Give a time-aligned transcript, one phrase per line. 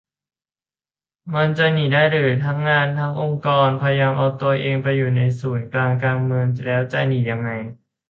[1.33, 7.49] มันจะหนีได้เหรอ ทั้งงานทั้งองค์กรพยายามจะเอาตัวเองไปอยู่ในศูนย์กลางการเมือง แล้วจะหนียังไง